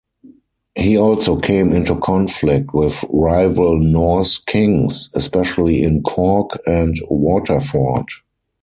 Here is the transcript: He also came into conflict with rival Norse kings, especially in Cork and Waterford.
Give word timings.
He 0.73 0.97
also 0.97 1.39
came 1.39 1.71
into 1.71 1.95
conflict 1.95 2.73
with 2.73 3.05
rival 3.13 3.77
Norse 3.77 4.39
kings, 4.39 5.11
especially 5.13 5.83
in 5.83 6.01
Cork 6.01 6.59
and 6.65 6.99
Waterford. 7.07 8.07